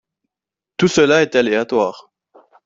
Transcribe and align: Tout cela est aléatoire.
Tout 0.77 0.87
cela 0.87 1.21
est 1.21 1.35
aléatoire. 1.35 2.11